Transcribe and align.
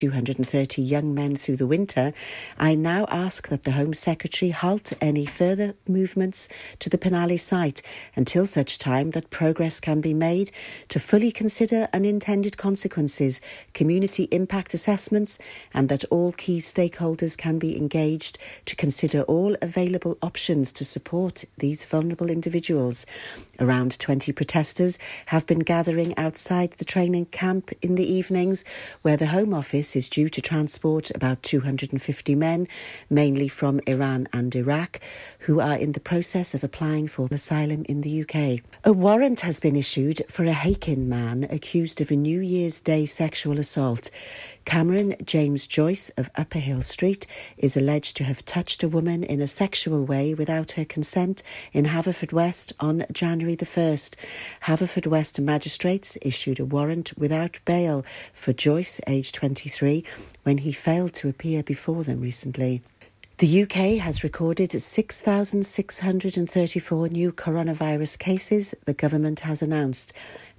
230 0.00 0.80
young 0.80 1.14
men 1.14 1.36
through 1.36 1.56
the 1.56 1.66
winter, 1.66 2.14
I 2.58 2.74
now 2.74 3.04
ask 3.10 3.48
that 3.48 3.64
the 3.64 3.72
Home 3.72 3.92
Secretary 3.92 4.50
halt 4.50 4.94
any 4.98 5.26
further 5.26 5.74
movements 5.86 6.48
to 6.78 6.88
the 6.88 6.96
Penally 6.96 7.38
site 7.38 7.82
until 8.16 8.46
such 8.46 8.78
time 8.78 9.10
that 9.10 9.28
progress 9.28 9.78
can 9.78 10.00
be 10.00 10.14
made 10.14 10.52
to 10.88 10.98
fully 10.98 11.30
consider 11.30 11.86
unintended 11.92 12.56
consequences, 12.56 13.42
community 13.74 14.24
impact 14.30 14.72
assessments, 14.72 15.38
and 15.74 15.90
that 15.90 16.04
all 16.06 16.32
key 16.32 16.60
stakeholders 16.60 17.36
can 17.36 17.58
be 17.58 17.76
engaged 17.76 18.38
to 18.64 18.76
consider 18.76 19.20
all 19.22 19.54
available 19.60 20.16
options 20.22 20.72
to 20.72 20.84
support 20.84 21.44
these 21.58 21.84
vulnerable 21.84 22.30
individuals. 22.30 23.04
Around 23.58 23.98
20 23.98 24.32
protesters 24.32 24.98
have 25.26 25.46
been 25.46 25.58
gathering 25.58 26.16
outside 26.16 26.72
the 26.72 26.86
training 26.86 27.26
camp 27.26 27.70
in 27.82 27.96
the 27.96 28.10
evenings, 28.10 28.64
where 29.02 29.18
the 29.18 29.26
Home 29.26 29.52
Office 29.52 29.89
is 29.96 30.08
due 30.08 30.28
to 30.28 30.40
transport 30.40 31.10
about 31.12 31.42
250 31.42 32.34
men, 32.34 32.68
mainly 33.08 33.48
from 33.48 33.80
Iran 33.86 34.28
and 34.32 34.54
Iraq, 34.54 35.00
who 35.40 35.60
are 35.60 35.76
in 35.76 35.92
the 35.92 36.00
process 36.00 36.54
of 36.54 36.64
applying 36.64 37.08
for 37.08 37.28
asylum 37.30 37.84
in 37.88 38.00
the 38.00 38.22
UK. 38.22 38.64
A 38.84 38.92
warrant 38.92 39.40
has 39.40 39.60
been 39.60 39.76
issued 39.76 40.22
for 40.28 40.44
a 40.44 40.52
Hakin 40.52 41.08
man 41.08 41.46
accused 41.50 42.00
of 42.00 42.10
a 42.10 42.16
New 42.16 42.40
Year's 42.40 42.80
Day 42.80 43.04
sexual 43.06 43.58
assault. 43.58 44.10
Cameron 44.64 45.16
James 45.24 45.66
Joyce 45.66 46.10
of 46.10 46.30
Upper 46.36 46.58
Hill 46.58 46.82
Street 46.82 47.26
is 47.56 47.76
alleged 47.76 48.16
to 48.16 48.24
have 48.24 48.44
touched 48.44 48.82
a 48.82 48.88
woman 48.88 49.24
in 49.24 49.40
a 49.40 49.46
sexual 49.46 50.04
way 50.04 50.34
without 50.34 50.72
her 50.72 50.84
consent 50.84 51.42
in 51.72 51.86
Haverfordwest 51.86 52.72
on 52.78 53.04
January 53.10 53.54
the 53.54 53.64
1st. 53.64 54.16
Haverfordwest 54.64 55.40
magistrates 55.40 56.18
issued 56.22 56.60
a 56.60 56.64
warrant 56.64 57.16
without 57.16 57.58
bail 57.64 58.04
for 58.32 58.52
Joyce, 58.52 59.00
aged 59.06 59.34
23, 59.34 60.04
when 60.42 60.58
he 60.58 60.72
failed 60.72 61.14
to 61.14 61.28
appear 61.28 61.62
before 61.62 62.04
them 62.04 62.20
recently. 62.20 62.82
The 63.40 63.62
UK 63.62 63.98
has 64.02 64.22
recorded 64.22 64.72
6,634 64.72 67.08
new 67.08 67.32
coronavirus 67.32 68.18
cases, 68.18 68.74
the 68.84 68.92
government 68.92 69.40
has 69.40 69.62
announced, 69.62 70.12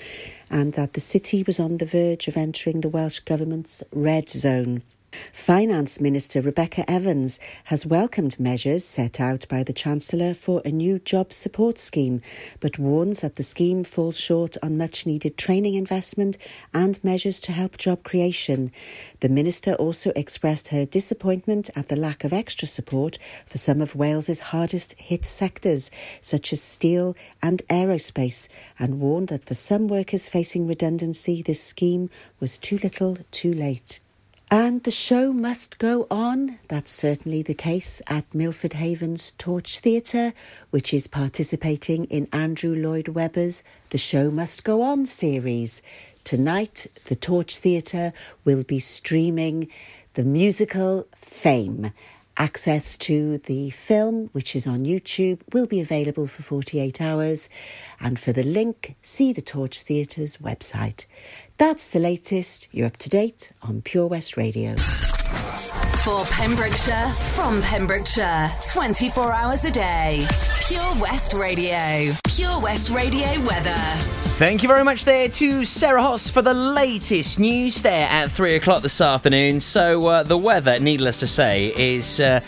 and 0.49 0.73
that 0.73 0.91
the 0.91 0.99
city 0.99 1.41
was 1.41 1.57
on 1.57 1.77
the 1.77 1.85
verge 1.85 2.27
of 2.27 2.35
entering 2.35 2.81
the 2.81 2.89
Welsh 2.89 3.19
Government's 3.19 3.81
red 3.93 4.29
zone. 4.29 4.83
Finance 5.33 5.99
Minister 5.99 6.41
Rebecca 6.41 6.89
Evans 6.89 7.39
has 7.65 7.85
welcomed 7.85 8.39
measures 8.39 8.83
set 8.83 9.19
out 9.19 9.47
by 9.47 9.63
the 9.63 9.73
Chancellor 9.73 10.33
for 10.33 10.61
a 10.65 10.71
new 10.71 10.99
job 10.99 11.31
support 11.31 11.77
scheme, 11.77 12.21
but 12.59 12.79
warns 12.79 13.21
that 13.21 13.35
the 13.35 13.43
scheme 13.43 13.83
falls 13.83 14.19
short 14.19 14.57
on 14.61 14.77
much 14.77 15.05
needed 15.05 15.37
training 15.37 15.75
investment 15.75 16.37
and 16.73 17.03
measures 17.03 17.39
to 17.39 17.51
help 17.51 17.77
job 17.77 18.03
creation. 18.03 18.71
The 19.19 19.29
Minister 19.29 19.73
also 19.75 20.11
expressed 20.15 20.69
her 20.69 20.85
disappointment 20.85 21.69
at 21.75 21.87
the 21.87 21.95
lack 21.95 22.23
of 22.23 22.33
extra 22.33 22.67
support 22.67 23.17
for 23.45 23.57
some 23.57 23.81
of 23.81 23.95
Wales's 23.95 24.39
hardest 24.39 24.93
hit 24.99 25.25
sectors, 25.25 25.91
such 26.21 26.51
as 26.53 26.61
steel 26.61 27.15
and 27.41 27.61
aerospace, 27.69 28.49
and 28.79 28.99
warned 28.99 29.29
that 29.29 29.45
for 29.45 29.53
some 29.53 29.87
workers 29.87 30.29
facing 30.29 30.67
redundancy, 30.67 31.41
this 31.41 31.63
scheme 31.63 32.09
was 32.39 32.57
too 32.57 32.77
little 32.77 33.17
too 33.31 33.53
late. 33.53 33.99
And 34.49 34.83
the 34.83 34.91
show 34.91 35.33
must 35.33 35.77
go 35.77 36.07
on. 36.09 36.59
That's 36.69 36.89
certainly 36.89 37.41
the 37.41 37.53
case 37.53 38.01
at 38.07 38.33
Milford 38.33 38.73
Haven's 38.73 39.31
Torch 39.31 39.79
Theatre, 39.79 40.31
which 40.69 40.93
is 40.93 41.05
participating 41.05 42.05
in 42.05 42.29
Andrew 42.31 42.73
Lloyd 42.73 43.09
Webber's 43.09 43.61
The 43.89 43.97
Show 43.97 44.31
Must 44.31 44.63
Go 44.63 44.83
On 44.83 45.05
series. 45.05 45.83
Tonight, 46.23 46.87
the 47.07 47.15
Torch 47.15 47.57
Theatre 47.57 48.13
will 48.45 48.63
be 48.63 48.79
streaming 48.79 49.67
the 50.13 50.23
musical 50.23 51.07
Fame. 51.17 51.91
Access 52.39 52.97
to 52.99 53.39
the 53.39 53.71
film, 53.71 54.29
which 54.31 54.55
is 54.55 54.67
on 54.67 54.85
YouTube, 54.85 55.41
will 55.53 55.65
be 55.65 55.81
available 55.81 56.27
for 56.27 56.43
48 56.43 57.01
hours. 57.01 57.49
And 57.99 58.19
for 58.19 58.31
the 58.31 58.43
link, 58.43 58.95
see 59.01 59.33
the 59.33 59.41
Torch 59.41 59.83
Theatre's 59.83 60.37
website. 60.37 61.07
That's 61.57 61.89
the 61.89 61.99
latest. 61.99 62.67
You're 62.71 62.87
up 62.87 62.97
to 62.97 63.09
date 63.09 63.51
on 63.63 63.81
Pure 63.81 64.07
West 64.07 64.37
Radio. 64.37 64.75
For 66.07 66.23
Pembrokeshire, 66.23 67.09
from 67.35 67.61
Pembrokeshire, 67.61 68.49
24 68.71 69.33
hours 69.33 69.65
a 69.65 69.71
day. 69.71 70.25
Pure 70.65 70.95
West 71.01 71.33
Radio. 71.33 72.13
Pure 72.23 72.61
West 72.61 72.89
Radio 72.91 73.27
weather. 73.41 73.75
Thank 74.37 74.63
you 74.63 74.69
very 74.69 74.85
much 74.85 75.03
there 75.03 75.27
to 75.27 75.65
Sarah 75.65 76.01
Hoss 76.01 76.29
for 76.29 76.41
the 76.41 76.53
latest 76.53 77.39
news 77.39 77.81
there 77.81 78.07
at 78.07 78.31
3 78.31 78.55
o'clock 78.55 78.83
this 78.83 79.01
afternoon. 79.01 79.59
So, 79.59 80.07
uh, 80.07 80.23
the 80.23 80.37
weather, 80.37 80.79
needless 80.79 81.19
to 81.19 81.27
say, 81.27 81.73
is. 81.75 82.21
Uh, 82.21 82.39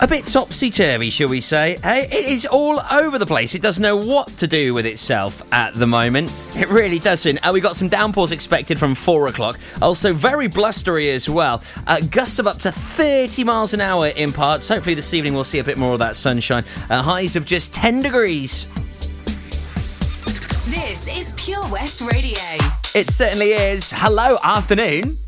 a 0.00 0.06
bit 0.06 0.26
topsy 0.26 0.70
turvy, 0.70 1.10
shall 1.10 1.28
we 1.28 1.40
say? 1.40 1.78
Hey, 1.82 2.02
it 2.04 2.26
is 2.26 2.46
all 2.46 2.80
over 2.90 3.18
the 3.18 3.26
place. 3.26 3.54
It 3.54 3.62
doesn't 3.62 3.82
know 3.82 3.96
what 3.96 4.28
to 4.38 4.46
do 4.46 4.72
with 4.72 4.86
itself 4.86 5.42
at 5.52 5.74
the 5.74 5.86
moment. 5.86 6.34
It 6.56 6.68
really 6.68 6.98
doesn't. 6.98 7.38
Uh, 7.38 7.50
we 7.52 7.60
got 7.60 7.74
some 7.74 7.88
downpours 7.88 8.30
expected 8.30 8.78
from 8.78 8.94
four 8.94 9.26
o'clock. 9.26 9.58
Also, 9.82 10.12
very 10.12 10.46
blustery 10.46 11.10
as 11.10 11.28
well. 11.28 11.62
Uh, 11.86 12.00
gusts 12.10 12.38
of 12.38 12.46
up 12.46 12.58
to 12.58 12.70
30 12.70 13.42
miles 13.44 13.74
an 13.74 13.80
hour 13.80 14.08
in 14.08 14.32
parts. 14.32 14.68
Hopefully, 14.68 14.94
this 14.94 15.14
evening 15.14 15.34
we'll 15.34 15.44
see 15.44 15.58
a 15.58 15.64
bit 15.64 15.78
more 15.78 15.94
of 15.94 15.98
that 15.98 16.16
sunshine. 16.16 16.64
Uh, 16.88 17.02
highs 17.02 17.34
of 17.34 17.44
just 17.44 17.74
10 17.74 18.00
degrees. 18.00 18.66
This 20.68 21.08
is 21.08 21.34
Pure 21.36 21.68
West 21.70 22.00
Radio. 22.02 22.38
It 22.94 23.10
certainly 23.10 23.52
is. 23.52 23.92
Hello, 23.94 24.38
afternoon. 24.42 25.18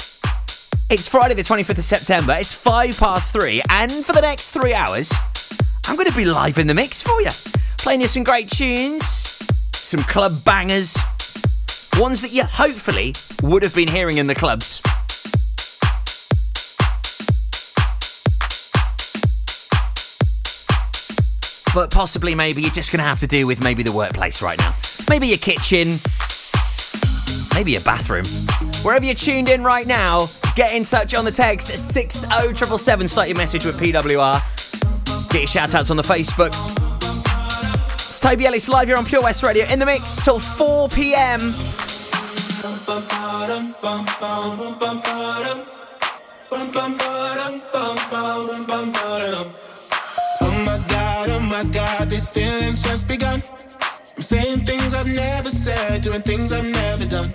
It's 0.91 1.09
Friday, 1.09 1.35
the 1.35 1.43
25th 1.43 1.79
of 1.79 1.85
September. 1.85 2.33
It's 2.33 2.53
five 2.53 2.99
past 2.99 3.33
three, 3.33 3.63
and 3.71 4.05
for 4.05 4.13
the 4.13 4.21
next 4.21 4.51
three 4.51 4.75
hours, 4.75 5.13
I'm 5.87 5.95
going 5.95 6.11
to 6.11 6.17
be 6.17 6.25
live 6.25 6.59
in 6.59 6.67
the 6.67 6.75
mix 6.75 7.01
for 7.01 7.23
you. 7.23 7.31
Playing 7.79 8.01
you 8.01 8.09
some 8.09 8.25
great 8.25 8.49
tunes, 8.49 9.05
some 9.73 10.03
club 10.03 10.43
bangers, 10.45 10.99
ones 11.97 12.21
that 12.23 12.33
you 12.33 12.43
hopefully 12.43 13.15
would 13.45 13.63
have 13.63 13.73
been 13.73 13.87
hearing 13.87 14.19
in 14.19 14.27
the 14.27 14.35
clubs. 14.35 14.83
But 21.73 21.93
possibly, 21.93 22.35
maybe 22.35 22.63
you're 22.63 22.73
just 22.73 22.91
going 22.91 22.99
to 22.99 23.05
have 23.05 23.21
to 23.21 23.29
do 23.29 23.47
with 23.47 23.63
maybe 23.63 23.85
the 23.85 23.93
workplace 23.93 24.43
right 24.43 24.59
now. 24.59 24.75
Maybe 25.09 25.29
your 25.29 25.39
kitchen, 25.39 26.01
maybe 27.55 27.71
your 27.71 27.83
bathroom. 27.83 28.25
Wherever 28.83 29.05
you're 29.05 29.15
tuned 29.15 29.51
in 29.51 29.63
right 29.63 29.87
now, 29.87 30.31
get 30.57 30.73
in 30.73 30.85
touch 30.85 31.15
on 31.15 31.27
the 31.27 31.31
text 31.31 31.69
60777. 31.69 33.09
Start 33.09 33.29
your 33.29 33.37
message 33.37 33.67
with 33.67 33.79
PWR. 33.79 34.41
Get 35.31 35.41
your 35.41 35.47
shout 35.47 35.75
outs 35.75 35.91
on 35.91 35.99
the 35.99 36.03
Facebook. 36.03 36.49
It's 38.09 38.19
Toby 38.19 38.47
Ellis 38.47 38.71
live 38.71 38.89
here 38.89 38.97
on 38.97 39.05
Pure 39.05 39.23
West 39.23 39.43
Radio 39.43 39.67
in 39.67 39.79
the 39.79 39.85
mix 39.85 40.17
till 40.25 40.39
4 40.39 40.89
pm. 40.89 41.53
Oh 50.41 50.63
my 50.65 50.79
god, 50.89 51.29
oh 51.29 51.41
my 51.41 51.65
god, 51.65 52.09
these 52.09 52.31
feelings 52.31 52.81
just 52.83 53.07
begun. 53.07 53.43
I'm 54.17 54.23
saying 54.23 54.65
things 54.65 54.95
I've 54.95 55.07
never 55.07 55.51
said, 55.51 56.01
doing 56.01 56.23
things 56.23 56.51
I've 56.51 56.65
never 56.65 57.05
done. 57.05 57.35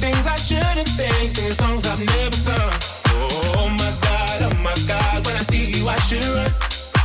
Things 0.00 0.26
I 0.26 0.36
shouldn't 0.36 0.88
think, 0.88 1.30
singing 1.30 1.52
songs 1.52 1.86
I've 1.86 2.04
never 2.16 2.36
sung. 2.36 2.72
Oh 3.56 3.68
my 3.68 3.92
god, 4.00 4.42
oh 4.42 4.56
my 4.62 4.74
god, 4.86 5.26
when 5.26 5.36
I 5.36 5.42
see 5.42 5.70
you 5.70 5.88
I 5.88 5.96
should 5.98 6.24
run. 6.24 6.50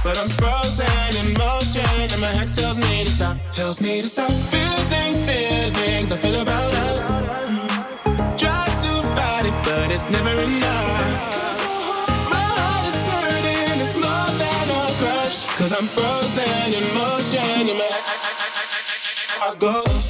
But 0.03 0.17
I'm 0.17 0.29
frozen 0.29 1.09
in 1.19 1.33
motion, 1.37 1.85
and 2.13 2.19
my 2.19 2.27
head 2.27 2.53
tells 2.55 2.77
me 2.77 3.05
to 3.05 3.11
stop, 3.11 3.37
tells 3.51 3.81
me 3.81 4.01
to 4.01 4.07
stop. 4.07 4.31
Feeling 4.31 5.15
feelings 5.27 6.11
I 6.11 6.17
feel 6.17 6.41
about 6.41 6.73
us. 6.73 7.52
It's 9.93 10.09
never 10.09 10.41
enough. 10.41 11.57
My 12.27 12.41
heart 12.57 12.87
is 12.87 12.97
hurting, 13.13 13.79
it's 13.79 13.95
more 13.95 14.29
than 14.41 14.65
a 14.73 14.83
crush. 14.97 15.45
Cause 15.57 15.71
I'm 15.71 15.85
frozen 15.85 16.73
in 16.73 16.85
motion, 16.97 17.69
and 17.69 17.77
my 17.77 17.89
heart 19.37 19.59
goes. 19.59 20.02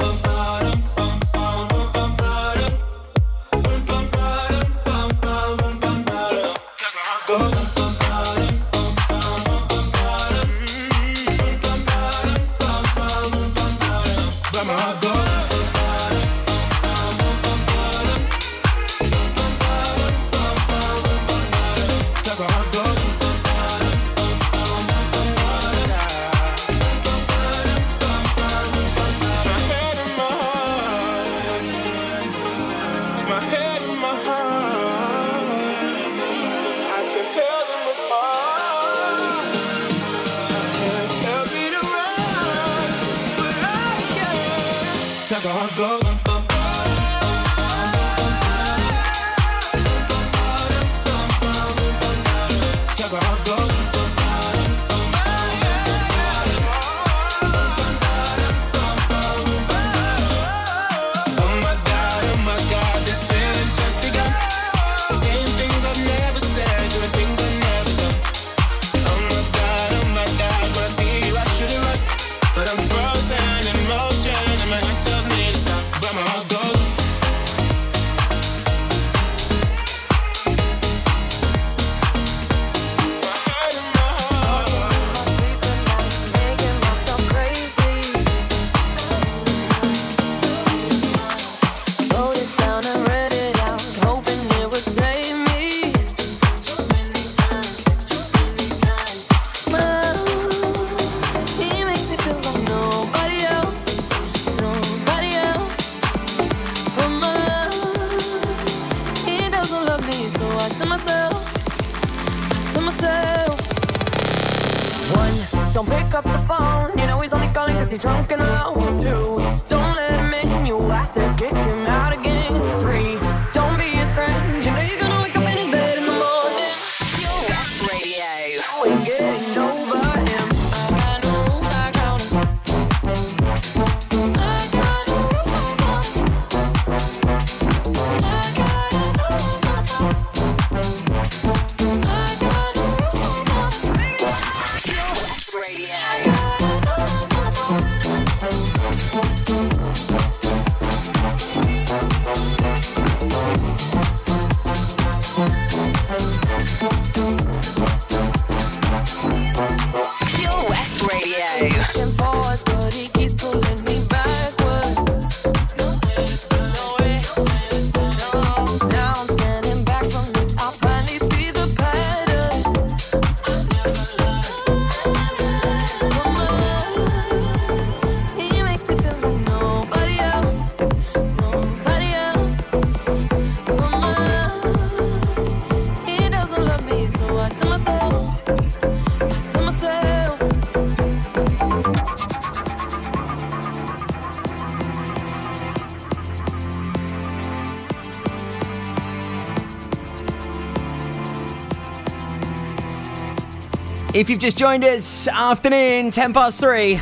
If 204.23 204.29
you've 204.29 204.39
just 204.39 204.57
joined 204.57 204.85
us, 204.85 205.27
afternoon, 205.27 206.09
10 206.09 206.31
past 206.31 206.57
3. 206.61 206.97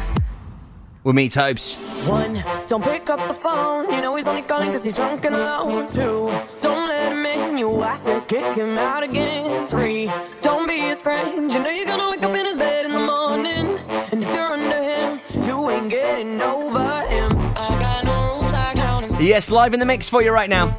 We'll 1.03 1.13
meet 1.13 1.35
Hopes. 1.35 1.75
One, 2.09 2.43
don't 2.67 2.83
pick 2.83 3.11
up 3.11 3.19
the 3.27 3.33
phone. 3.35 3.91
You 3.91 4.01
know 4.01 4.15
he's 4.15 4.25
only 4.25 4.41
calling 4.41 4.71
cause 4.71 4.83
he's 4.83 4.95
drunk 4.95 5.23
and 5.25 5.35
alone. 5.35 5.93
Two, 5.93 6.31
don't 6.63 6.89
let 6.89 7.11
him 7.11 7.23
in. 7.23 7.59
you 7.59 7.79
have 7.81 8.03
to 8.05 8.23
kick 8.27 8.55
him 8.55 8.75
out 8.75 9.03
again. 9.03 9.67
Three, 9.67 10.09
don't 10.41 10.67
be 10.67 10.79
his 10.79 10.99
friend. 10.99 11.53
You 11.53 11.59
know 11.59 11.69
you're 11.69 11.85
gonna 11.85 12.09
wake 12.09 12.23
up 12.23 12.35
in 12.35 12.43
his 12.43 12.57
bed 12.57 12.85
in 12.85 12.91
the 12.91 13.05
morning. 13.05 13.77
And 14.11 14.23
if 14.23 14.33
you're 14.33 14.53
under 14.53 14.81
him, 14.81 15.19
you 15.45 15.69
ain't 15.69 15.91
getting 15.91 16.41
over 16.41 17.01
him. 17.03 17.31
I 17.55 17.77
got 17.79 18.03
no 18.03 18.33
rules, 18.33 18.51
I 18.51 18.73
count 18.73 19.05
'em. 19.05 19.21
Yes, 19.21 19.51
live 19.51 19.75
in 19.75 19.79
the 19.79 19.85
mix 19.85 20.09
for 20.09 20.23
you 20.23 20.31
right 20.31 20.49
now. 20.49 20.75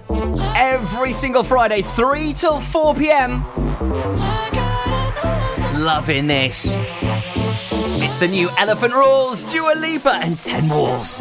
Every 0.56 1.12
single 1.12 1.44
Friday, 1.44 1.82
3 1.82 2.32
till 2.32 2.58
4 2.58 2.96
p.m. 2.96 3.44
Loving 5.74 6.26
this. 6.26 6.76
It's 8.04 8.18
the 8.18 8.28
new 8.28 8.50
Elephant 8.58 8.92
Rules, 8.92 9.44
Dua 9.44 9.74
Lipa, 9.74 10.14
and 10.16 10.38
10 10.38 10.68
Walls. 10.68 11.20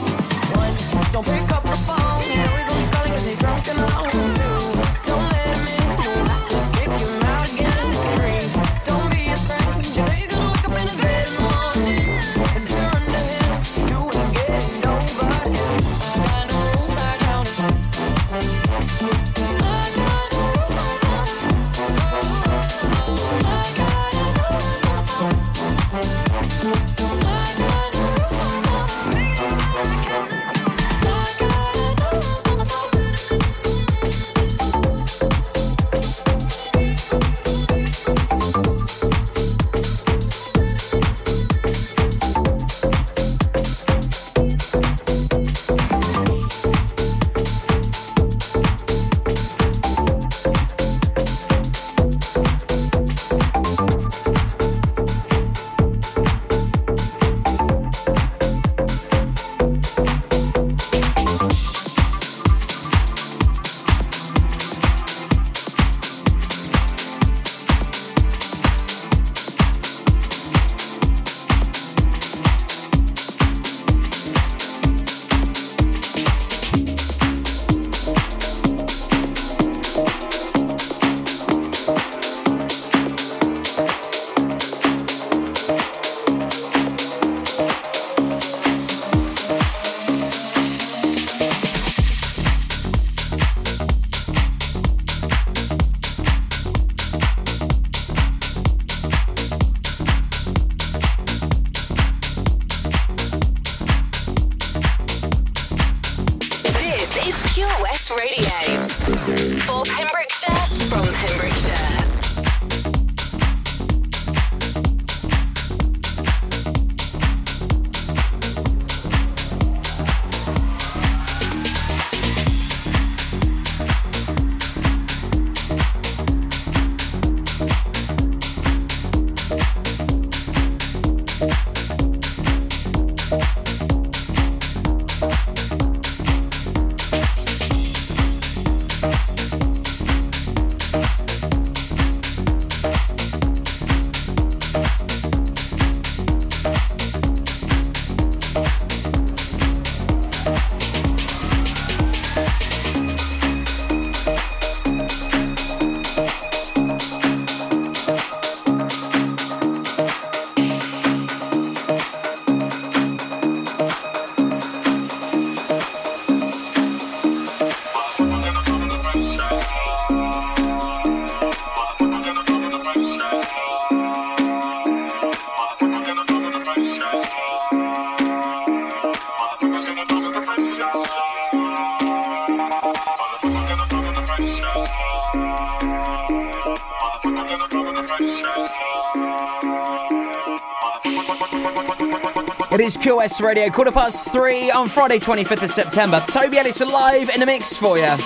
Is 192.96 192.98
Pure 192.98 193.18
West 193.18 193.40
Radio, 193.40 193.70
quarter 193.70 193.92
past 193.92 194.34
three 194.34 194.70
on 194.70 194.90
Friday, 194.90 195.18
25th 195.18 195.64
of 195.64 195.70
September. 195.70 196.22
Toby 196.28 196.58
Ellis 196.58 196.82
live 196.82 197.30
in 197.30 197.40
the 197.40 197.46
mix 197.46 197.78
for 197.78 197.98
you. 197.98 198.18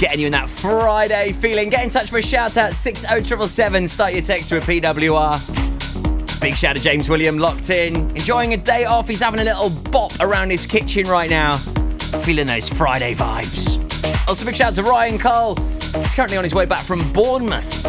Getting 0.00 0.20
you 0.20 0.26
in 0.26 0.32
that 0.32 0.48
Friday 0.48 1.30
feeling. 1.32 1.68
Get 1.68 1.84
in 1.84 1.88
touch 1.88 2.10
for 2.10 2.18
a 2.18 2.22
shout 2.22 2.56
out 2.56 2.72
60777. 2.72 3.86
Start 3.86 4.14
your 4.14 4.22
text 4.22 4.50
with 4.50 4.64
PWR. 4.64 6.40
Big 6.40 6.56
shout 6.56 6.74
to 6.74 6.82
James 6.82 7.08
William 7.08 7.38
locked 7.38 7.70
in. 7.70 8.10
Enjoying 8.10 8.52
a 8.54 8.56
day 8.56 8.84
off. 8.84 9.06
He's 9.06 9.20
having 9.20 9.38
a 9.38 9.44
little 9.44 9.70
bop 9.70 10.12
around 10.18 10.50
his 10.50 10.66
kitchen 10.66 11.06
right 11.06 11.30
now. 11.30 11.56
Feeling 12.24 12.46
those 12.46 12.68
Friday 12.68 13.14
vibes. 13.14 13.78
Also, 14.26 14.44
big 14.44 14.56
shout 14.56 14.68
out 14.68 14.74
to 14.74 14.82
Ryan 14.82 15.18
Cole. 15.18 15.56
He's 16.02 16.14
currently 16.14 16.36
on 16.36 16.44
his 16.44 16.54
way 16.54 16.64
back 16.64 16.84
from 16.84 17.12
Bournemouth. 17.12 17.82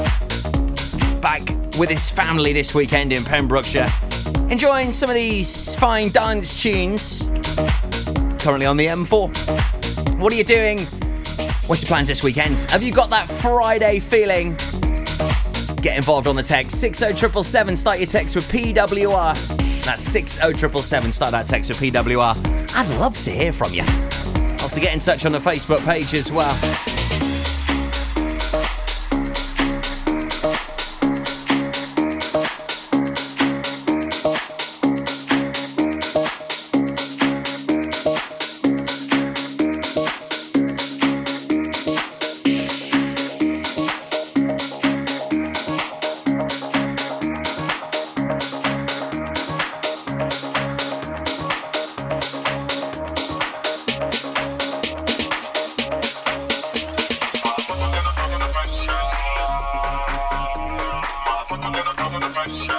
Back 1.21 1.41
with 1.79 1.89
his 1.89 2.09
family 2.09 2.53
this 2.53 2.75
weekend 2.75 3.11
in 3.11 3.23
Pembrokeshire. 3.23 3.89
Enjoying 4.53 4.91
some 4.91 5.09
of 5.09 5.15
these 5.15 5.73
fine 5.73 6.09
dance 6.09 6.61
tunes. 6.61 7.23
Currently 8.37 8.67
on 8.67 8.77
the 8.77 8.85
M4. 8.85 10.19
What 10.19 10.31
are 10.31 10.35
you 10.35 10.43
doing? 10.43 10.81
What's 11.65 11.81
your 11.81 11.87
plans 11.87 12.07
this 12.07 12.21
weekend? 12.21 12.59
Have 12.69 12.83
you 12.83 12.91
got 12.91 13.09
that 13.09 13.27
Friday 13.27 13.97
feeling? 13.97 14.51
Get 15.81 15.97
involved 15.97 16.27
on 16.27 16.35
the 16.35 16.43
text 16.43 16.79
60777. 16.79 17.75
Start 17.75 17.97
your 17.97 18.05
text 18.05 18.35
with 18.35 18.47
PWR. 18.51 19.33
That's 19.85 20.03
60777. 20.03 21.11
Start 21.11 21.31
that 21.31 21.47
text 21.47 21.71
with 21.71 21.79
PWR. 21.79 22.75
I'd 22.75 22.99
love 22.99 23.19
to 23.21 23.31
hear 23.31 23.51
from 23.51 23.73
you. 23.73 23.81
Also, 24.61 24.79
get 24.79 24.93
in 24.93 24.99
touch 24.99 25.25
on 25.25 25.31
the 25.31 25.39
Facebook 25.39 25.83
page 25.83 26.13
as 26.13 26.31
well. 26.31 26.53
One. 62.45 62.72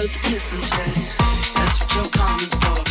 She 0.00 0.06
the 0.06 0.28
difference 0.30 0.70
yet. 0.70 0.94
That's 1.56 1.78
what 1.80 1.94
you're 1.94 2.08
coming 2.08 2.48
for, 2.48 2.89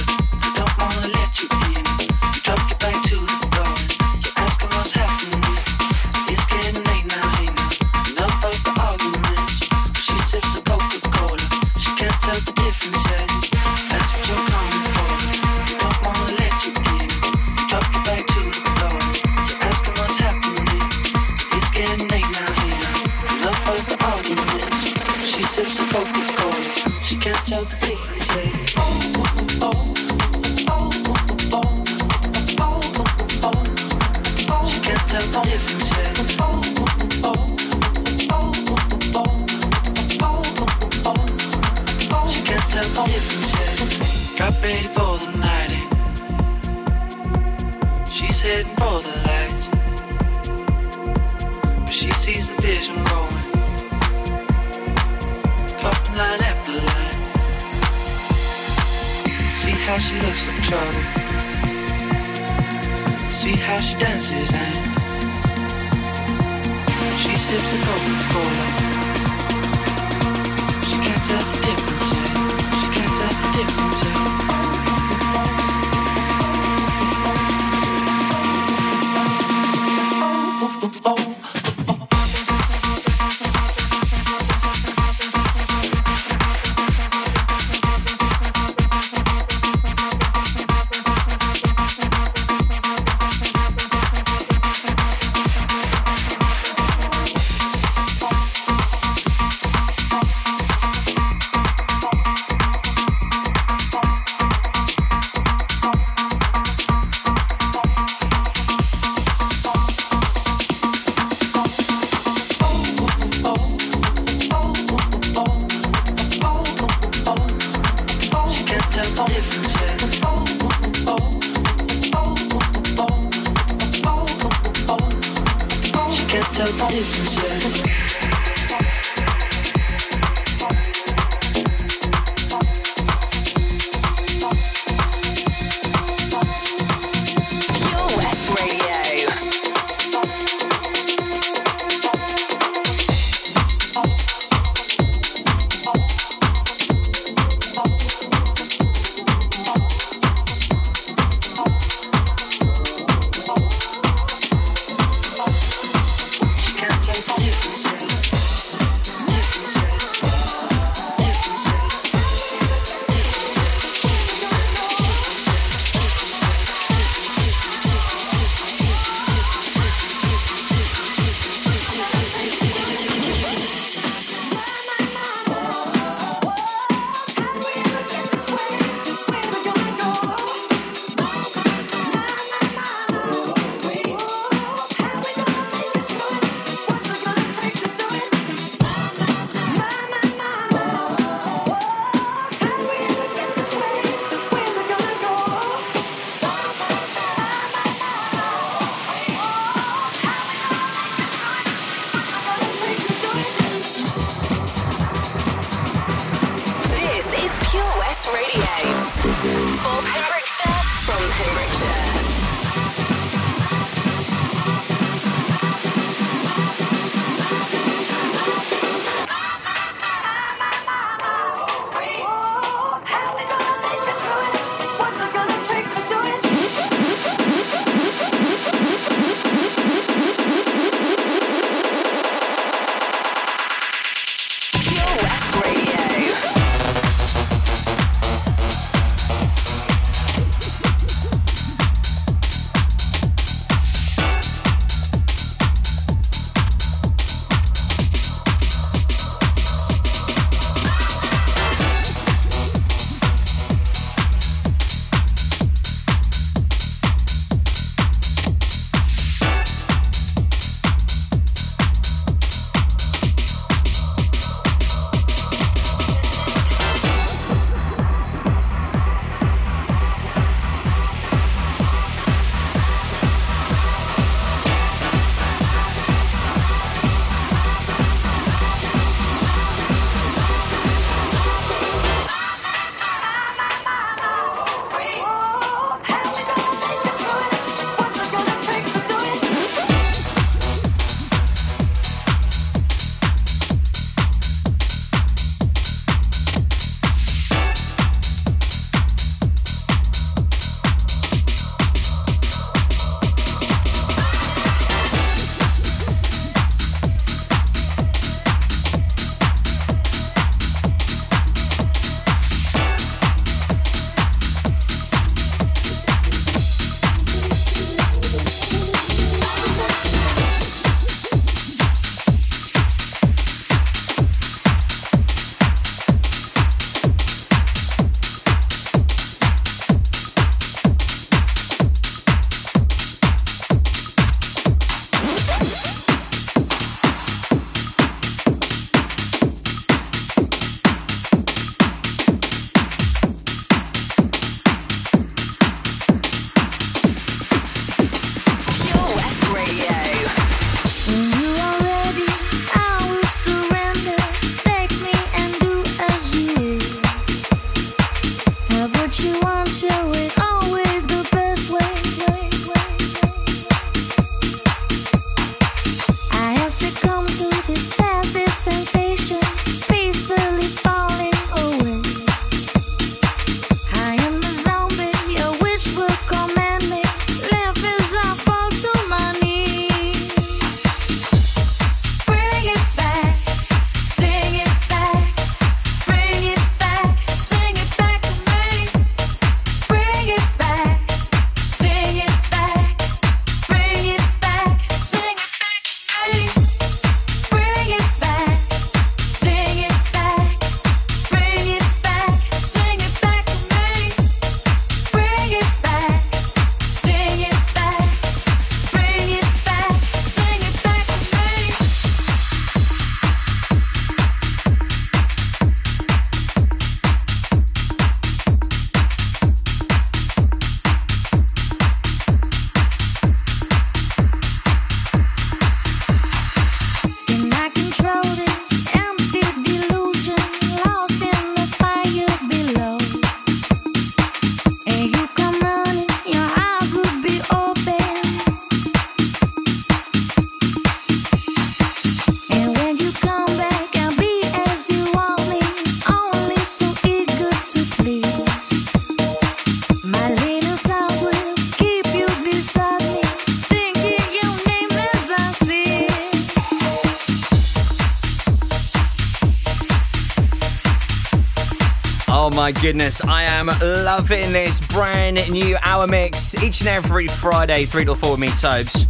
goodness, 462.89 463.23
I 463.23 463.43
am 463.43 463.67
loving 464.03 464.51
this 464.51 464.81
brand 464.87 465.37
new 465.51 465.77
hour 465.83 466.07
mix 466.07 466.55
each 466.63 466.79
and 466.79 466.89
every 466.89 467.27
Friday, 467.27 467.85
3 467.85 468.05
to 468.05 468.15
4 468.15 468.31
with 468.31 468.39
me, 468.39 468.47
Tobes. 468.47 469.05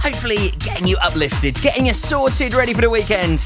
Hopefully, 0.00 0.52
getting 0.58 0.86
you 0.86 0.96
uplifted, 1.02 1.60
getting 1.60 1.84
you 1.84 1.92
sorted, 1.92 2.54
ready 2.54 2.72
for 2.72 2.80
the 2.80 2.88
weekend. 2.88 3.44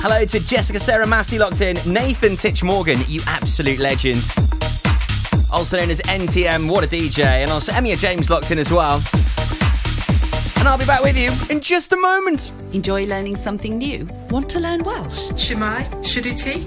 Hello 0.00 0.24
to 0.24 0.46
Jessica 0.46 0.78
Sarah 0.78 1.06
Massey 1.06 1.38
locked 1.38 1.60
in, 1.60 1.76
Nathan 1.86 2.36
Titch 2.36 2.64
Morgan, 2.64 3.00
you 3.06 3.20
absolute 3.26 3.78
legend. 3.78 4.16
Also 5.52 5.76
known 5.76 5.90
as 5.90 6.00
NTM, 6.00 6.70
what 6.70 6.84
a 6.84 6.86
DJ, 6.86 7.22
and 7.22 7.50
also 7.50 7.70
Emia 7.72 7.98
James 7.98 8.30
locked 8.30 8.50
in 8.50 8.58
as 8.58 8.72
well. 8.72 8.94
And 10.58 10.66
I'll 10.66 10.78
be 10.78 10.86
back 10.86 11.02
with 11.02 11.18
you 11.18 11.30
in 11.54 11.60
just 11.60 11.92
a 11.92 11.98
moment. 11.98 12.50
Enjoy 12.72 13.04
learning 13.04 13.36
something 13.36 13.76
new? 13.76 14.08
Want 14.30 14.48
to 14.48 14.58
learn 14.58 14.82
Welsh? 14.84 15.32
Shemai, 15.32 15.90
Shuduti. 15.96 16.66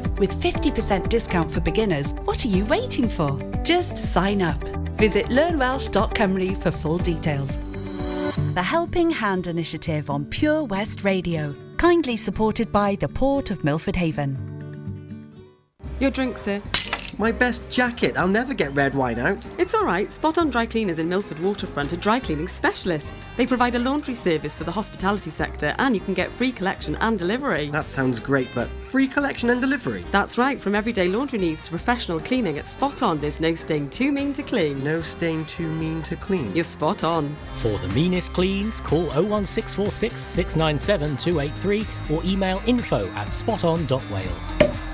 With 0.21 0.39
50% 0.39 1.09
discount 1.09 1.49
for 1.49 1.61
beginners, 1.61 2.11
what 2.25 2.45
are 2.45 2.47
you 2.47 2.63
waiting 2.65 3.09
for? 3.09 3.39
Just 3.63 3.97
sign 3.97 4.43
up. 4.43 4.61
Visit 4.99 5.25
learnwelsh.com 5.29 6.55
for 6.57 6.69
full 6.69 6.99
details. 6.99 7.57
The 8.53 8.61
Helping 8.61 9.09
Hand 9.09 9.47
Initiative 9.47 10.11
on 10.11 10.25
Pure 10.25 10.65
West 10.65 11.03
Radio, 11.03 11.55
kindly 11.77 12.17
supported 12.17 12.71
by 12.71 12.97
the 12.97 13.07
Port 13.07 13.49
of 13.49 13.63
Milford 13.63 13.95
Haven. 13.95 14.37
Your 15.99 16.11
drink, 16.11 16.37
sir. 16.37 16.61
My 17.21 17.31
best 17.31 17.61
jacket. 17.69 18.17
I'll 18.17 18.27
never 18.27 18.51
get 18.51 18.75
red 18.75 18.95
wine 18.95 19.19
out. 19.19 19.45
It's 19.59 19.75
all 19.75 19.85
right. 19.85 20.11
Spot 20.11 20.39
on 20.39 20.49
Dry 20.49 20.65
Cleaners 20.65 20.97
in 20.97 21.07
Milford 21.07 21.37
Waterfront 21.37 21.93
are 21.93 21.97
dry 21.97 22.19
cleaning 22.19 22.47
specialists. 22.47 23.11
They 23.37 23.45
provide 23.45 23.75
a 23.75 23.79
laundry 23.79 24.15
service 24.15 24.55
for 24.55 24.63
the 24.63 24.71
hospitality 24.71 25.29
sector 25.29 25.75
and 25.77 25.93
you 25.93 26.01
can 26.01 26.15
get 26.15 26.31
free 26.31 26.51
collection 26.51 26.95
and 26.95 27.19
delivery. 27.19 27.69
That 27.69 27.91
sounds 27.91 28.17
great, 28.19 28.47
but 28.55 28.69
free 28.89 29.07
collection 29.07 29.51
and 29.51 29.61
delivery? 29.61 30.03
That's 30.09 30.39
right. 30.39 30.59
From 30.59 30.73
everyday 30.73 31.09
laundry 31.09 31.37
needs 31.37 31.65
to 31.65 31.69
professional 31.69 32.19
cleaning 32.19 32.57
at 32.57 32.65
Spot 32.65 33.03
On, 33.03 33.21
there's 33.21 33.39
no 33.39 33.53
stain 33.53 33.87
too 33.91 34.11
mean 34.11 34.33
to 34.33 34.41
clean. 34.41 34.83
No 34.83 35.03
stain 35.03 35.45
too 35.45 35.71
mean 35.71 36.01
to 36.01 36.15
clean. 36.15 36.55
You're 36.55 36.63
spot 36.63 37.03
on. 37.03 37.35
For 37.57 37.77
the 37.77 37.89
meanest 37.89 38.33
cleans, 38.33 38.81
call 38.81 39.03
01646 39.11 40.19
697 40.19 41.17
283 41.17 42.15
or 42.15 42.23
email 42.25 42.59
info 42.65 43.07
at 43.11 43.27
spoton.wales. 43.27 44.90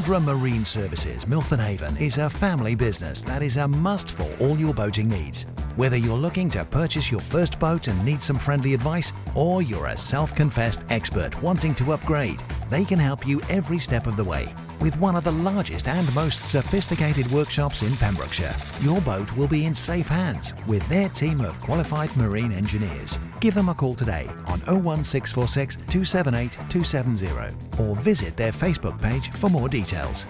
Quadra 0.00 0.18
Marine 0.18 0.64
Services, 0.64 1.28
Milford 1.28 1.60
Haven, 1.60 1.94
is 1.98 2.16
a 2.16 2.30
family 2.30 2.74
business 2.74 3.20
that 3.24 3.42
is 3.42 3.58
a 3.58 3.68
must 3.68 4.12
for 4.12 4.26
all 4.40 4.58
your 4.58 4.72
boating 4.72 5.10
needs. 5.10 5.44
Whether 5.76 5.98
you're 5.98 6.16
looking 6.16 6.48
to 6.50 6.64
purchase 6.64 7.10
your 7.10 7.20
first 7.20 7.58
boat 7.58 7.86
and 7.86 8.02
need 8.02 8.22
some 8.22 8.38
friendly 8.38 8.72
advice, 8.72 9.12
or 9.34 9.60
you're 9.60 9.88
a 9.88 9.98
self 9.98 10.34
confessed 10.34 10.80
expert 10.88 11.42
wanting 11.42 11.74
to 11.74 11.92
upgrade, 11.92 12.42
they 12.70 12.82
can 12.82 12.98
help 12.98 13.26
you 13.26 13.42
every 13.50 13.78
step 13.78 14.06
of 14.06 14.16
the 14.16 14.24
way. 14.24 14.54
With 14.80 14.98
one 14.98 15.14
of 15.14 15.24
the 15.24 15.32
largest 15.32 15.88
and 15.88 16.14
most 16.14 16.48
sophisticated 16.48 17.30
workshops 17.30 17.82
in 17.82 17.94
Pembrokeshire, 17.96 18.54
your 18.80 18.98
boat 19.02 19.30
will 19.36 19.46
be 19.46 19.66
in 19.66 19.74
safe 19.74 20.06
hands 20.06 20.54
with 20.66 20.86
their 20.88 21.10
team 21.10 21.42
of 21.42 21.60
qualified 21.60 22.16
marine 22.16 22.50
engineers. 22.50 23.18
Give 23.40 23.52
them 23.52 23.68
a 23.68 23.74
call 23.74 23.94
today 23.94 24.26
on 24.46 24.60
01646 24.60 25.76
278 25.76 26.52
270 26.70 27.56
or 27.78 27.94
visit 27.96 28.38
their 28.38 28.52
Facebook 28.52 28.98
page 29.02 29.30
for 29.32 29.50
more 29.50 29.68
details. 29.68 30.24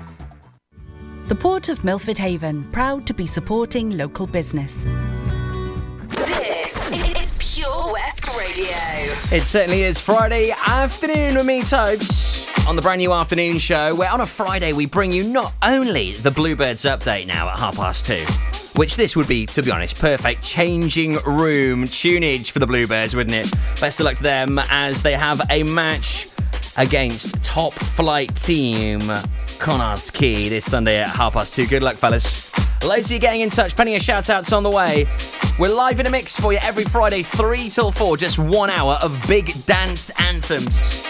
The 1.28 1.36
Port 1.36 1.68
of 1.68 1.84
Milford 1.84 2.18
Haven, 2.18 2.68
proud 2.72 3.06
to 3.06 3.14
be 3.14 3.28
supporting 3.28 3.96
local 3.96 4.26
business. 4.26 4.84
This 6.08 6.76
is 6.92 7.32
Pure 7.38 7.92
West 7.92 8.26
Radio. 8.36 8.66
It 9.30 9.46
certainly 9.46 9.82
is 9.82 10.00
Friday 10.00 10.50
afternoon 10.66 11.36
with 11.36 11.46
me, 11.46 11.62
Tobes, 11.62 12.39
on 12.66 12.76
the 12.76 12.82
brand 12.82 12.98
new 13.00 13.12
afternoon 13.12 13.58
show, 13.58 13.94
where 13.94 14.10
on 14.10 14.20
a 14.20 14.26
Friday 14.26 14.72
we 14.72 14.86
bring 14.86 15.10
you 15.10 15.24
not 15.24 15.52
only 15.62 16.12
the 16.12 16.30
Bluebirds 16.30 16.84
update 16.84 17.26
now 17.26 17.48
at 17.48 17.58
half 17.58 17.76
past 17.76 18.06
two, 18.06 18.24
which 18.78 18.96
this 18.96 19.16
would 19.16 19.28
be, 19.28 19.46
to 19.46 19.62
be 19.62 19.70
honest, 19.70 19.98
perfect 19.98 20.42
changing 20.42 21.14
room 21.24 21.84
tunage 21.84 22.50
for 22.50 22.58
the 22.58 22.66
Bluebirds, 22.66 23.14
wouldn't 23.14 23.34
it? 23.34 23.50
Best 23.80 24.00
of 24.00 24.06
luck 24.06 24.16
to 24.16 24.22
them 24.22 24.58
as 24.70 25.02
they 25.02 25.12
have 25.14 25.40
a 25.50 25.62
match 25.62 26.28
against 26.76 27.42
top 27.42 27.72
flight 27.72 28.34
team 28.36 29.00
Connah's 29.58 30.10
Quay 30.10 30.48
this 30.48 30.64
Sunday 30.64 31.02
at 31.02 31.10
half 31.10 31.34
past 31.34 31.54
two. 31.54 31.66
Good 31.66 31.82
luck, 31.82 31.96
fellas. 31.96 32.50
Loads 32.84 33.06
of 33.06 33.12
you 33.12 33.18
getting 33.18 33.42
in 33.42 33.50
touch, 33.50 33.76
plenty 33.76 33.94
of 33.96 34.02
shout 34.02 34.30
outs 34.30 34.52
on 34.52 34.62
the 34.62 34.70
way. 34.70 35.06
We're 35.58 35.68
live 35.68 36.00
in 36.00 36.06
a 36.06 36.10
mix 36.10 36.38
for 36.38 36.52
you 36.52 36.58
every 36.62 36.84
Friday, 36.84 37.22
3 37.22 37.68
till 37.68 37.92
4, 37.92 38.16
just 38.16 38.38
one 38.38 38.70
hour 38.70 38.98
of 39.02 39.22
big 39.28 39.52
dance 39.66 40.10
anthems. 40.18 41.06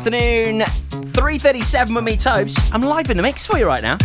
afternoon. 0.00 0.60
3.37 1.12 1.94
with 1.94 2.04
me, 2.04 2.16
Tobes. 2.16 2.72
I'm 2.72 2.80
live 2.80 3.10
in 3.10 3.18
the 3.18 3.22
mix 3.22 3.44
for 3.44 3.58
you 3.58 3.66
right 3.66 3.82
now. 3.82 3.98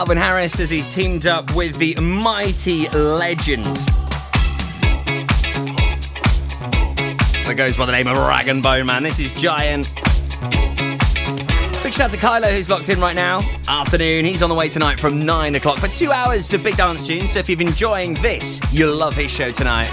Calvin 0.00 0.16
Harris 0.16 0.58
as 0.60 0.70
he's 0.70 0.88
teamed 0.88 1.26
up 1.26 1.54
with 1.54 1.76
the 1.76 1.94
mighty 1.96 2.88
legend. 2.88 3.66
That 7.44 7.54
goes 7.54 7.76
by 7.76 7.84
the 7.84 7.92
name 7.92 8.06
of 8.06 8.16
Rag 8.16 8.48
and 8.48 8.62
Bone 8.62 8.86
Man. 8.86 9.02
This 9.02 9.20
is 9.20 9.34
Giant. 9.34 9.92
Big 11.82 11.92
shout 11.92 12.06
out 12.06 12.10
to 12.12 12.16
Kylo 12.16 12.50
who's 12.50 12.70
locked 12.70 12.88
in 12.88 12.98
right 12.98 13.14
now. 13.14 13.40
Afternoon, 13.68 14.24
he's 14.24 14.42
on 14.42 14.48
the 14.48 14.54
way 14.54 14.70
tonight 14.70 14.98
from 14.98 15.26
9 15.26 15.56
o'clock 15.56 15.76
for 15.76 15.88
two 15.88 16.10
hours 16.12 16.50
of 16.54 16.62
big 16.62 16.78
dance 16.78 17.06
tunes. 17.06 17.32
So 17.32 17.40
if 17.40 17.50
you're 17.50 17.60
enjoying 17.60 18.14
this, 18.14 18.58
you'll 18.72 18.96
love 18.96 19.14
his 19.14 19.30
show 19.30 19.52
tonight. 19.52 19.90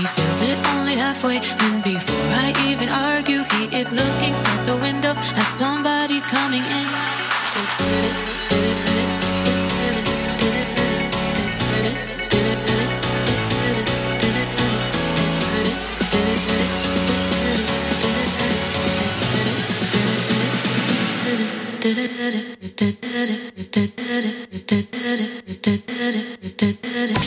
He 0.00 0.06
fills 0.06 0.40
it 0.42 0.58
only 0.74 0.94
halfway. 0.96 1.38
And 1.38 1.82
before 1.82 2.28
I 2.44 2.52
even 2.68 2.88
argue, 2.88 3.44
he 3.54 3.64
is 3.76 3.92
looking 3.92 4.34
out 4.34 4.66
the 4.66 4.76
window 4.76 5.14
at 5.16 5.48
somebody 5.50 6.20
coming 6.20 6.62
in. 6.62 6.86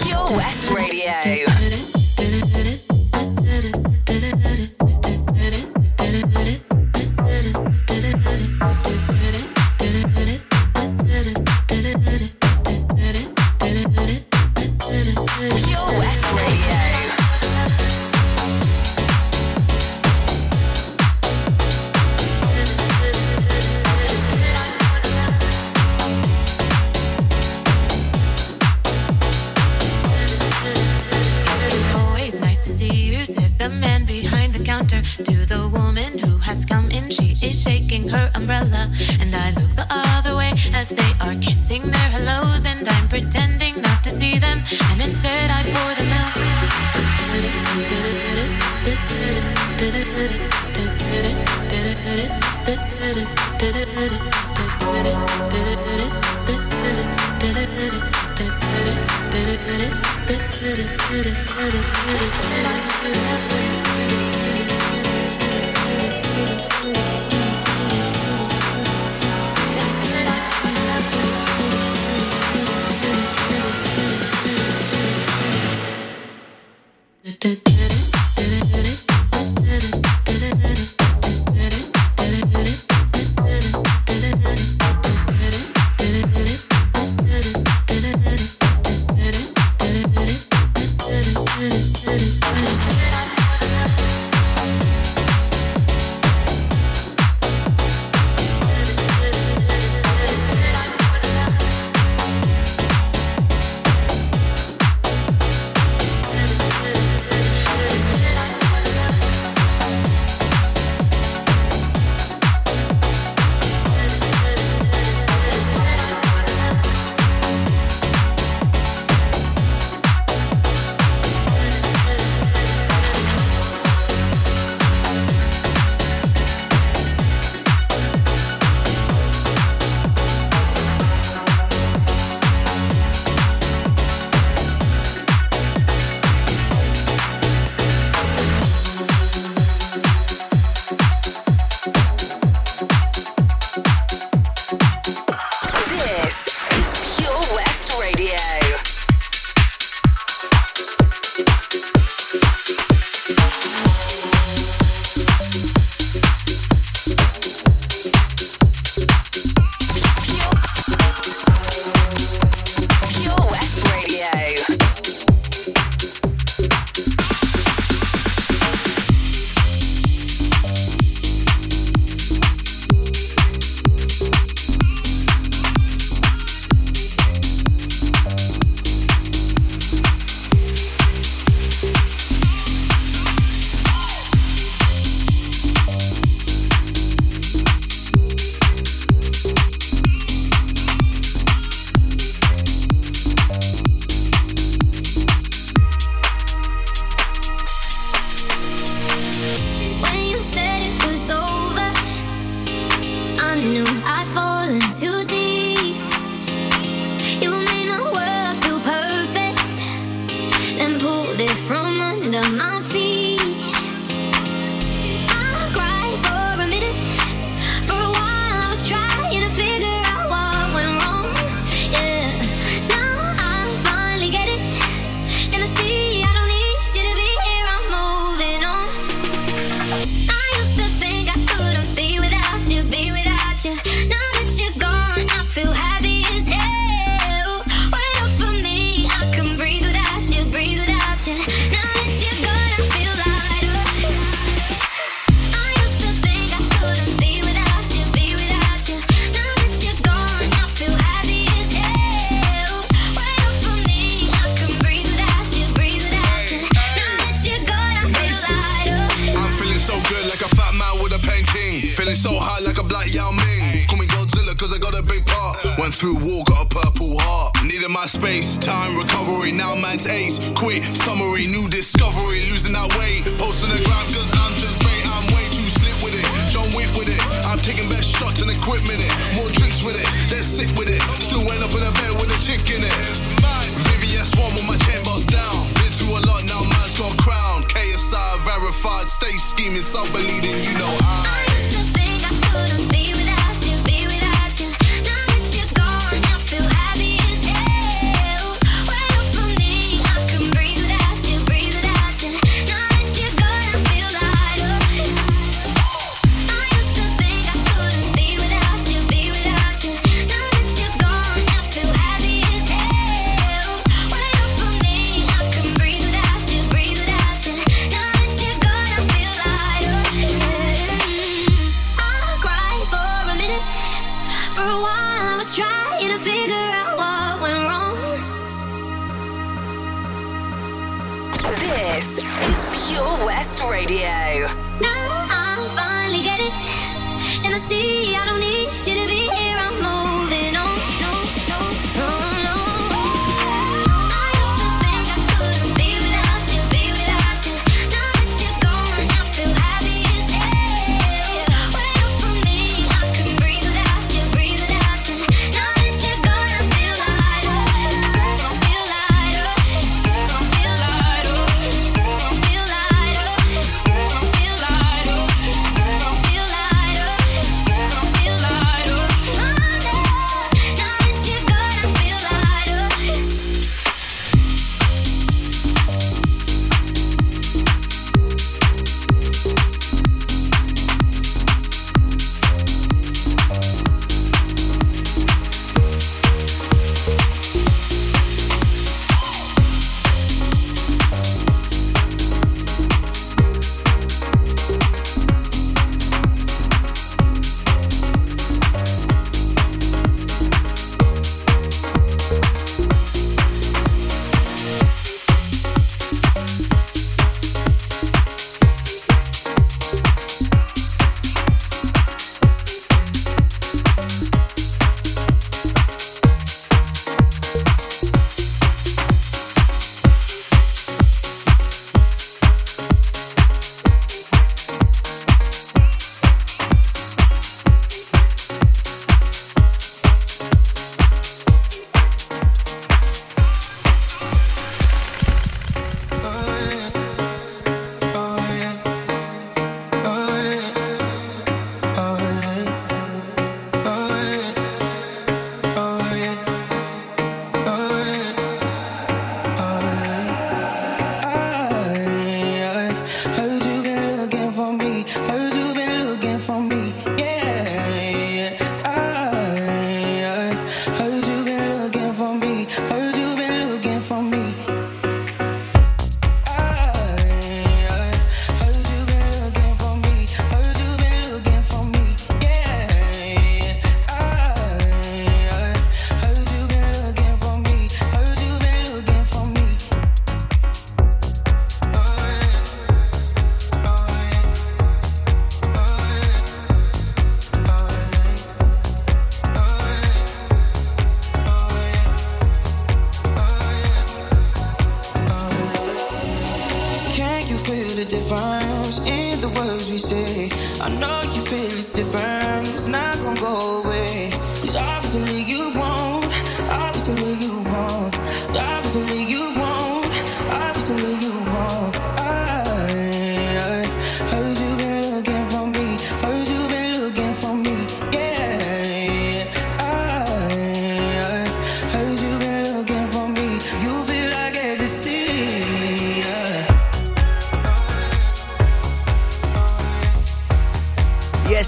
Pure 0.03 0.37
West 0.37 0.71
Radio. 0.71 0.88
addicted. 77.41 77.78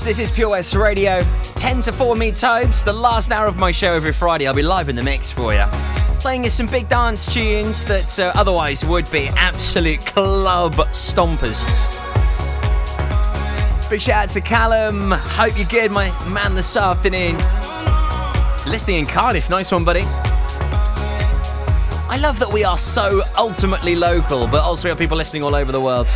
This 0.04 0.18
is 0.18 0.32
Pure 0.32 0.50
West 0.50 0.74
Radio. 0.74 1.22
10 1.44 1.82
to 1.82 1.92
4 1.92 2.16
me 2.16 2.32
Tobes, 2.32 2.84
the 2.84 2.92
last 2.92 3.32
hour 3.32 3.46
of 3.46 3.58
my 3.58 3.72
show 3.72 3.94
every 3.94 4.12
Friday. 4.12 4.48
I'll 4.48 4.54
be 4.54 4.64
live 4.64 4.90
in 4.90 4.96
the 4.96 5.04
mix 5.04 5.32
for 5.32 5.54
you. 5.54 5.62
Playing 6.20 6.44
you 6.44 6.50
some 6.50 6.66
big 6.66 6.90
dance 6.90 7.32
tunes 7.32 7.86
that 7.86 8.20
uh, 8.20 8.32
otherwise 8.34 8.84
would 8.84 9.10
be 9.12 9.30
absolute 9.38 10.00
club 10.00 10.74
stompers. 10.92 11.62
Big 13.92 14.02
shout 14.02 14.24
out 14.24 14.30
to 14.30 14.42
Callum. 14.42 15.12
Hope 15.12 15.56
you're 15.56 15.68
good, 15.68 15.92
my 15.92 16.10
man, 16.28 16.56
this 16.56 16.76
afternoon. 16.76 17.36
Listening 18.70 18.98
in 18.98 19.06
Cardiff. 19.06 19.52
Nice 19.52 19.72
one, 19.72 19.86
buddy. 19.86 20.02
I 22.10 22.18
love 22.20 22.40
that 22.40 22.52
we 22.52 22.64
are 22.64 22.78
so 22.78 23.22
ultimately 23.38 23.96
local, 23.96 24.48
but 24.48 24.64
also 24.64 24.88
we 24.88 24.90
have 24.90 24.98
people 24.98 25.16
listening 25.16 25.44
all 25.44 25.56
over 25.56 25.72
the 25.72 25.82
world. 25.82 26.12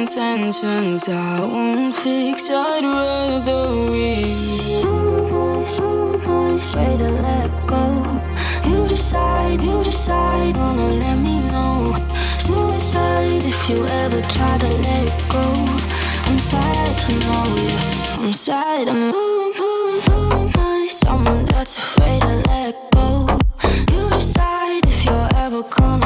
intentions 0.00 1.08
I 1.08 1.40
won't 1.40 1.94
fix. 1.94 2.50
I'd 2.50 2.84
rather 2.84 3.90
we 3.90 4.34
somehow, 4.82 5.64
somehow 5.64 6.56
it's 6.56 6.74
way 6.74 6.96
to 7.02 7.10
let 7.26 7.50
go. 7.66 7.84
You 8.68 8.86
decide, 8.86 9.60
you 9.60 9.82
decide, 9.82 10.56
wanna 10.56 10.88
let 11.04 11.18
me 11.26 11.36
know. 11.52 11.96
Suicide 12.38 13.44
if 13.52 13.70
you 13.70 13.78
ever 14.02 14.20
try 14.34 14.58
to 14.58 14.70
let 14.86 15.10
go. 15.34 15.46
I'm 16.28 16.38
sad, 16.50 16.94
I 17.08 17.12
know 17.24 17.46
you. 17.64 17.78
I'm 18.24 18.32
sad, 18.32 18.88
I'm 18.88 19.14
ooh, 19.14 20.88
someone 20.88 21.44
that's 21.46 21.78
afraid 21.78 22.20
to 22.22 22.34
let 22.50 22.74
go. 22.92 23.26
You 23.92 24.08
decide 24.10 24.84
if 24.86 25.04
you're 25.04 25.28
ever 25.36 25.62
gonna. 25.62 26.05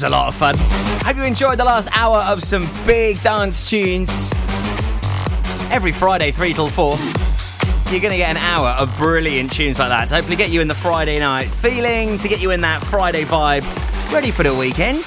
was 0.00 0.04
a 0.04 0.08
lot 0.08 0.28
of 0.28 0.34
fun. 0.34 0.54
Hope 1.04 1.16
you 1.16 1.24
enjoyed 1.24 1.58
the 1.58 1.64
last 1.64 1.88
hour 1.92 2.18
of 2.18 2.42
some 2.42 2.66
big 2.86 3.22
dance 3.22 3.68
tunes. 3.68 4.30
Every 5.70 5.92
Friday, 5.92 6.30
3 6.30 6.54
till 6.54 6.68
4, 6.68 6.96
you're 7.90 8.00
going 8.00 8.12
to 8.12 8.16
get 8.16 8.30
an 8.30 8.38
hour 8.38 8.68
of 8.68 8.96
brilliant 8.96 9.52
tunes 9.52 9.78
like 9.78 9.90
that 9.90 10.08
to 10.08 10.14
hopefully 10.14 10.36
get 10.36 10.48
you 10.48 10.62
in 10.62 10.68
the 10.68 10.74
Friday 10.74 11.18
night 11.18 11.48
feeling, 11.48 12.16
to 12.16 12.28
get 12.28 12.40
you 12.40 12.50
in 12.50 12.62
that 12.62 12.82
Friday 12.84 13.24
vibe, 13.24 13.62
ready 14.10 14.30
for 14.30 14.42
the 14.42 14.54
weekend. 14.54 15.00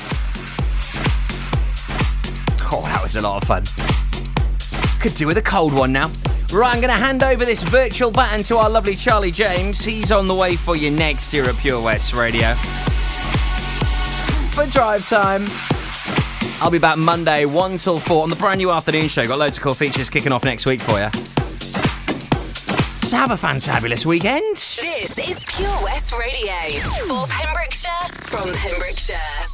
Oh, 2.72 2.84
that 2.86 3.00
was 3.02 3.16
a 3.16 3.22
lot 3.22 3.41
of 3.41 3.48
fun. 3.48 3.64
Could 5.00 5.16
do 5.16 5.26
with 5.26 5.39
a 5.39 5.41
cold 5.41 5.74
one 5.74 5.91
now. 5.91 6.12
Right, 6.52 6.76
I'm 6.76 6.82
going 6.82 6.94
to 6.94 7.04
hand 7.04 7.24
over 7.24 7.46
this 7.46 7.64
virtual 7.64 8.12
baton 8.12 8.44
to 8.44 8.58
our 8.58 8.70
lovely 8.70 8.96
Charlie 8.96 9.32
James. 9.32 9.84
He's 9.84 10.12
on 10.12 10.28
the 10.28 10.36
way 10.36 10.56
for 10.56 10.78
you 10.78 10.91
next 10.91 11.32
here 11.32 11.46
at 11.46 11.58
Pure 11.58 11.82
West 11.82 12.14
Radio. 12.14 12.54
For 14.74 14.80
drive 14.80 15.08
time. 15.08 15.46
I'll 16.60 16.72
be 16.72 16.80
back 16.80 16.98
Monday, 16.98 17.46
1 17.46 17.78
till 17.78 18.00
4 18.00 18.24
on 18.24 18.30
the 18.30 18.36
brand 18.36 18.58
new 18.58 18.72
afternoon 18.72 19.08
show. 19.08 19.26
Got 19.26 19.38
loads 19.38 19.58
of 19.58 19.64
cool 19.64 19.74
features 19.74 20.10
kicking 20.10 20.32
off 20.32 20.44
next 20.44 20.66
week 20.66 20.82
for 20.82 21.00
you. 21.00 21.10
So 23.08 23.18
have 23.18 23.32
a 23.32 23.36
fantabulous 23.36 24.06
weekend. 24.06 24.56
This 24.56 25.18
is 25.20 25.44
Pure 25.44 25.84
West 25.84 26.12
Radio 26.14 26.80
for 27.08 27.28
Pembrokeshire 27.28 28.10
from 28.24 28.52
Pembrokeshire. 28.52 29.53